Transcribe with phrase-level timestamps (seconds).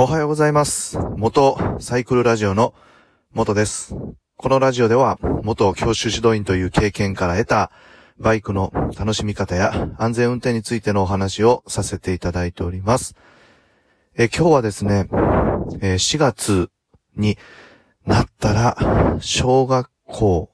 [0.00, 0.96] おはようございます。
[1.16, 2.72] 元サイクルラジオの
[3.32, 3.96] 元です。
[4.36, 7.72] このラジオでは元教習指導員という経験から得た
[8.16, 13.16] バイクの楽しみ方や安全運転についてのお話をさせていただいております。
[14.16, 15.08] え今日はですね、
[15.80, 16.70] え4月
[17.16, 17.36] に
[18.06, 20.48] なったら小学校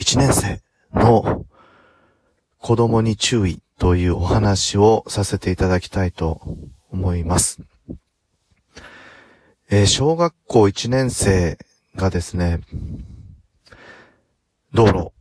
[0.00, 0.60] 1年生
[0.92, 1.46] の
[2.58, 6.40] 子供に注意というお話をさせていただきたいと
[6.90, 7.60] 思います。
[9.68, 11.58] えー小学校1年生
[11.96, 12.60] がですね、
[14.72, 15.12] 道路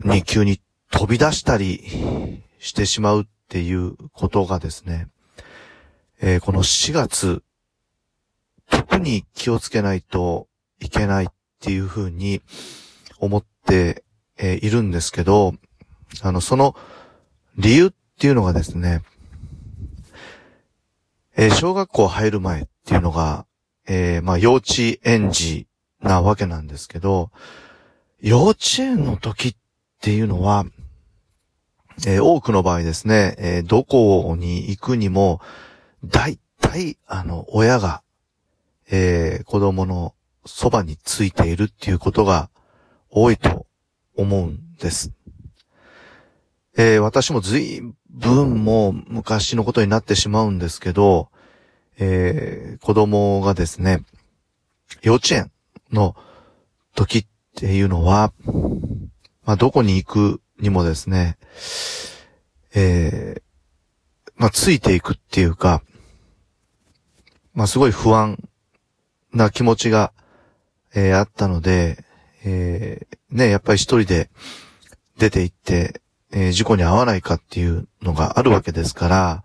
[0.00, 0.60] に急に
[0.90, 5.08] 飛び出したりしてしまうっていうことがですね、
[6.22, 7.42] えーこの4月、
[8.70, 10.48] 特に気をつけないと
[10.80, 11.28] いけないっ
[11.60, 12.40] ていうふうに
[13.18, 14.04] 思って、
[14.38, 15.52] えーいるんですけど、
[16.22, 16.74] あの、その
[17.58, 19.02] 理由っていうのがですね、
[21.36, 23.44] えー小学校入る前っていうのが、
[23.86, 25.66] えーまあ、幼稚園児
[26.00, 27.30] なわけなんですけど、
[28.20, 29.56] 幼稚園の時っ
[30.00, 30.64] ていうのは、
[32.06, 35.40] えー多くの場合ですね、えーどこに行くにも、
[36.04, 38.02] 大体、あの、親が、
[38.90, 40.14] えー子供の
[40.44, 42.50] そばについているっていうことが
[43.10, 43.66] 多いと
[44.16, 45.12] 思うんです。
[46.76, 51.30] えー私も随分もう昔のことになってしまうんですけど、
[51.98, 54.04] えー子供がですね、
[55.02, 55.52] 幼稚園
[55.92, 56.16] の
[56.94, 58.32] 時っていうのは、
[59.44, 61.36] まあ、どこに行くにもですね、
[62.74, 63.42] えー
[64.36, 65.82] まあ、ついていくっていうか、
[67.54, 68.38] まあ、すごい不安
[69.32, 70.12] な気持ちが、
[70.94, 72.04] えーあったので、
[72.44, 74.30] えーね、やっぱり一人で
[75.18, 76.00] 出て行って、
[76.32, 79.44] えー事故に遭わないかっていうのがあるわけですから、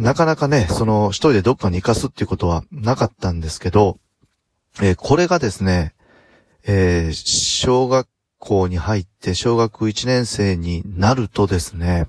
[0.00, 3.98] なかなかね、その一人でどっかに行かすっていうことはなかったんですけど、
[4.80, 5.92] えーこれがですね、
[6.64, 12.08] えー小学校に入って小学1年生になるとですね、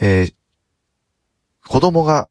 [0.00, 0.34] えー
[1.68, 2.28] 子供が、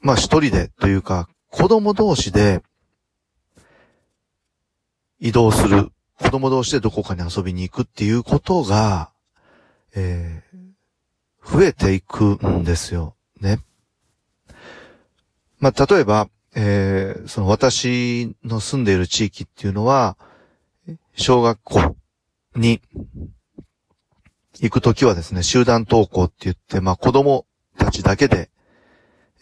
[0.00, 2.62] まあ一人でというか、子供同士で
[5.20, 9.10] 移動する、子供同士でどこかに遊びに行くっていうことが、
[9.94, 10.65] えー
[11.46, 13.14] 増えていくんですよ。
[13.40, 13.60] ね。
[15.58, 20.16] まあ、例えば、えーその私の住んでいる地域っていうのは、
[21.14, 21.96] 小学校
[22.54, 22.80] に
[24.60, 27.46] 行くときはですね、集団登校って言って、まあ、子供
[27.78, 28.50] たちだけで、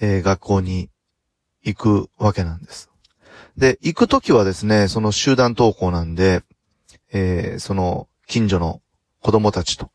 [0.00, 0.90] えー学校に
[1.62, 2.90] 行くわけなんです。
[3.56, 6.42] で、行くときはですね、その集団登校なんで、
[7.12, 8.80] えーその近所の
[9.20, 9.90] 子供たちと、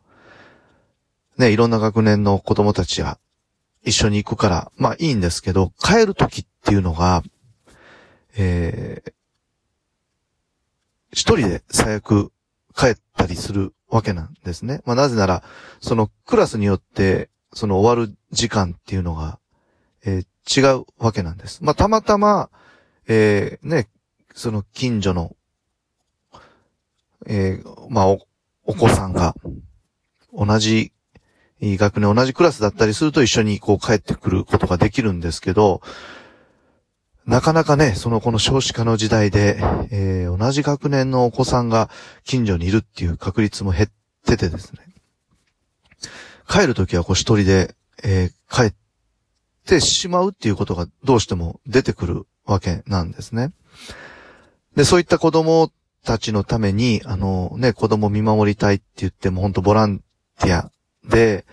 [1.39, 3.17] ね、いろんな学年の子供たちが
[3.83, 7.23] 一緒に行くから、まあいいんですけど、帰るときっていうのが、
[8.37, 9.13] えー
[11.11, 12.31] 一人で最悪
[12.75, 14.81] 帰ったりするわけなんですね。
[14.85, 15.41] まあなぜなら、
[15.81, 19.39] そのクラスによって、その終わる時間っていうのが、
[20.05, 21.63] えー違うわけなんです。
[21.63, 22.49] まあたまたま、
[23.07, 23.87] えーね、
[24.35, 25.35] その近所の、
[27.27, 28.19] えーまあお、
[28.65, 29.35] お子さんが、
[30.33, 30.91] 同じ
[31.61, 35.81] 学年同じクラスだったりすると一緒にこう帰ってくることができるんですけど、
[37.25, 39.61] なかなかね、そのこの少子化の時代で、
[39.91, 41.89] えー同じ学年のお子さんが
[42.23, 43.89] 近所にいるっていう確率も減っ
[44.25, 44.79] ててですね。
[46.47, 48.73] 帰るときはこう一人で、えー帰っ
[49.65, 53.51] てしまうっていうことがどうしても出てくるわけなんですね。
[54.75, 55.71] で、そういった子供
[56.03, 59.99] たちのために、あのね、子供見守りたいって言っても本当ボラン
[60.39, 60.71] ティア
[61.09, 61.45] で、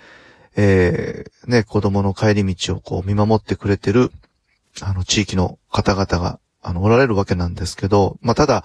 [0.56, 4.10] えーね、子供の帰り道をこう見守ってくれてる、
[4.80, 8.64] あの、地域の方々が、あの、おられるわけなんですけど、まあ、ただ、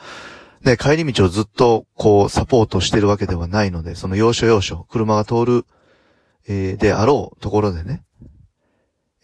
[0.63, 5.65] ね、帰り道をずっと、こう、サポートしてるわけではないので、その要所要所、車が通る、
[6.47, 8.03] えーであろうところでね、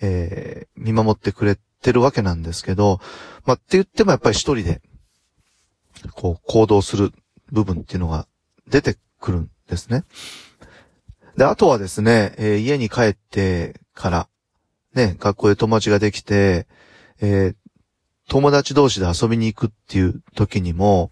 [0.02, 3.00] えー見守ってくれてるわけなんですけど、
[3.46, 4.82] まあ、って言ってもやっぱり一人で、
[6.14, 7.12] こう、行動する
[7.52, 8.28] 部分っていうのが
[8.68, 10.04] 出てくるんですね。
[11.38, 14.30] で、あとはですね、えー家に帰ってから、
[14.96, 16.68] ね、学校で友達ができて、
[17.22, 17.56] えー
[18.30, 21.12] 友達同士で遊びに行くっていう時にも、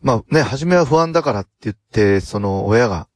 [0.00, 3.06] まあね、初めは不安だからって言って、その親が、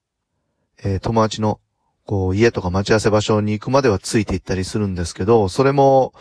[0.84, 1.60] えー友達の、
[2.04, 6.12] こう、家とか待ち合わせ場所に行くまではついて行ったりするんですけど、それも、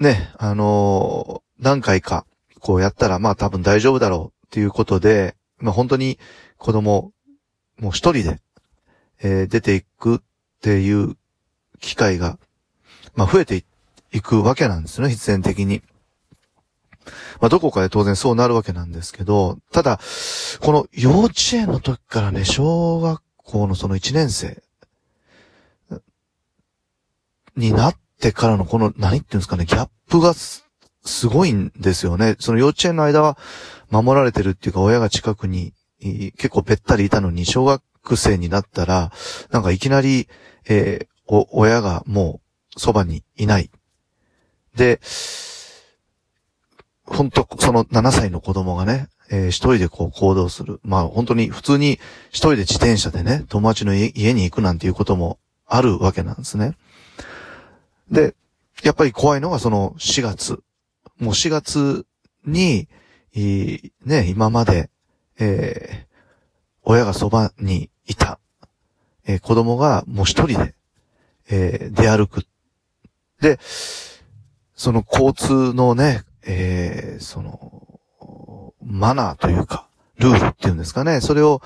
[0.00, 2.24] ね、あのー何回か、
[2.60, 6.18] こうやったら、まあ多分大丈夫だろうっていうことで、まあ本当に
[6.56, 7.12] 子供、
[7.78, 8.40] もう一人で、
[9.20, 10.18] えー出ていくっ
[10.60, 11.16] ていう
[11.80, 12.38] 機会が、
[13.14, 13.64] まあ増えて
[14.12, 15.82] いくわけなんですね、必然的に。
[17.40, 20.00] まあどこかで当然そうなるわけなんですけど、ただ、
[20.60, 24.62] この幼稚園の時からね、小学校のその1年生
[27.56, 32.36] になってからのこの、何っていうんですかね、ギャップがすごいんですよね。
[32.38, 33.36] その幼稚園の間は
[33.90, 39.12] 守られてるっていうか、親が近くに結構べったりいたのに、小学生になったら、
[39.50, 40.28] なんかいきなり、
[40.68, 42.40] えー、お、親がも
[42.76, 43.70] うそばにいない。
[44.76, 45.00] で、
[47.04, 50.80] 本当その7歳の子供がね、えー、一人でこう行動する。
[50.82, 51.98] まあ本当に普通に
[52.30, 56.76] 一人で自転車でね、友達の家に行くなんていうこともあるわけなんですね。
[58.10, 58.34] で、
[58.82, 60.62] やっぱり怖いのがその4月。
[61.18, 62.06] もう4月
[62.46, 62.88] に、
[64.04, 64.90] ね、今まで、
[65.38, 66.16] えー、
[66.82, 68.38] 親がそばにいた、
[69.26, 70.74] えー、子供がもう一人で、
[71.50, 72.46] えー、出歩く。
[73.40, 73.58] で、
[74.74, 78.00] その交通のね、えー、その、
[78.82, 79.88] マナーというか、
[80.18, 81.60] ルールっていうんですかね、それを、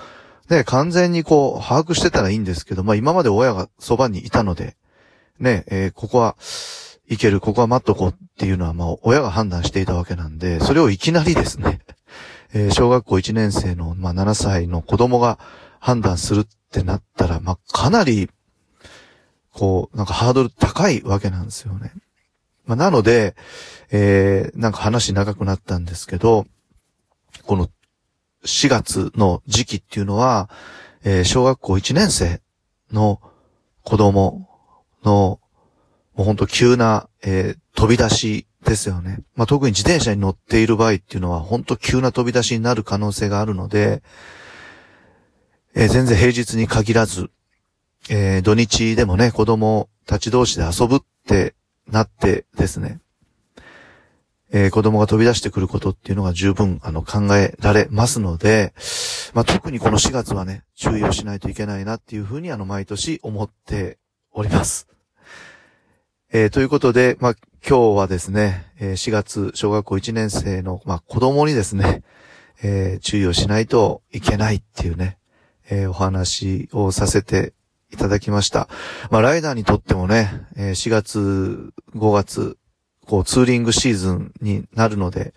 [0.48, 4.76] ね、完全にこう、把握してたらいいんですけど、まあ今まで親がそばにいたので、
[5.38, 6.36] ね、えー、ここは、
[7.08, 11.80] いける、ここは待っとこうっていうのは、まあ、親が判断していたわけなんで、それをいきなりですね、
[12.54, 15.38] えー、小学校1年生の、まあ、7歳の子供が
[15.80, 18.30] 判断するってなったら、まあ、かなり、
[19.52, 21.92] こう、なんかハードル高いわけなんですよね。
[22.64, 23.34] まあ、なので、
[23.90, 26.46] えー、なんか話長くなったんですけど、
[27.44, 27.68] この
[28.44, 30.48] 4月の時期っていうのは、
[31.04, 32.40] えー、小学校1年生
[32.92, 33.20] の
[33.82, 34.48] 子供
[35.04, 35.40] の、
[36.14, 39.20] もうほんと急な、えー、飛び出しですよね。
[39.34, 44.02] まあ、特に自転車に乗っている場合っていうのは、ほんと急な飛び出しになる可能性があるので、
[45.74, 47.30] えー、全然平日に限らず、
[48.10, 51.54] えー、土日でもね、子供たち同士で遊ぶって
[51.88, 53.00] なってですね、
[54.54, 58.74] えー、子供が飛び出してくることっていうのが十分、あの、考えられますので、
[59.32, 63.98] まあ、特にこの4月はね、注意をしないといけないなっていうふうに、あの、毎年思って
[64.30, 64.88] おります。
[66.34, 67.34] えー、ということで、まあ、
[67.68, 72.02] 今日はですね、えー、4月小学校1年生の、まあ、子供にですね、
[72.62, 75.18] えー、注意をしないといけないっていうね、
[75.68, 77.52] えー、お話をさせて
[77.90, 78.70] いただきました。
[79.10, 82.56] まあ、ライダーにとってもね、え、4月、5月、
[83.04, 85.34] こう、ツーリングシーズンになるので、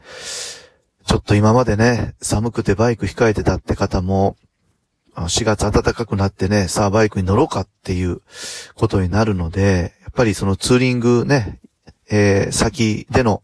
[1.05, 4.37] ちょっと今までね、寒くてバイク控えてたって方も、
[5.15, 8.21] 4月暖かくなってね、さあバイクに乗ろうかっていう
[8.75, 11.59] ことになるので、やっぱりそのツーリングね、
[12.09, 13.41] えー、先での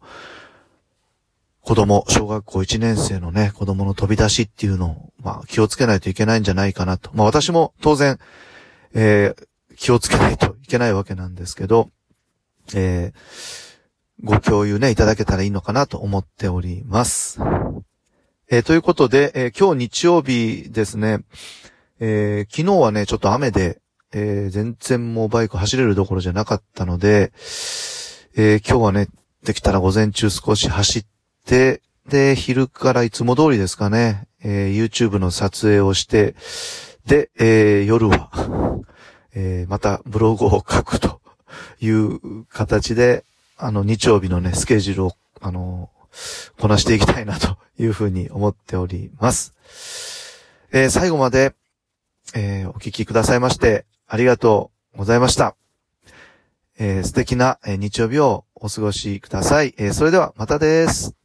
[1.62, 7.12] 子供、小学校1年生のね、子供の飛び出しっていうのを、まあ気をつけないといけないんじゃないかなと。
[7.14, 8.18] まあ私も当然、
[8.94, 11.90] えー、気をつけないといけないわけなんですけど、
[12.74, 17.40] えー、ご共有ね、いただけたらいいのかなと思っております。
[18.53, 21.19] えー、ということで、えー、今日日曜日ですね、
[22.01, 23.80] えー、昨日はね、ちょっと雨で、
[24.13, 27.31] え全然もうバイク走れるどころじゃなかったので、
[28.36, 29.07] え今日はね、
[29.42, 31.06] できたら午前中少し走っ
[31.45, 36.36] て、で、昼からいつも通りですかね、え YouTube の撮影をして、
[37.06, 38.81] で、え夜は、
[39.33, 41.22] えまたブログを書くと
[41.79, 43.24] いう形で、
[43.55, 45.89] あの、日曜日のね、スケジュールを、あの
[46.60, 49.53] こなしていきたいなというふうに思っております。
[50.72, 51.53] えー、最後まで、
[52.34, 55.56] えー、お聞きくださいまして、ありがとうございました。
[56.80, 59.74] えー、素敵な、え日曜日をお過ごしください。
[59.77, 61.21] えそれではまたです。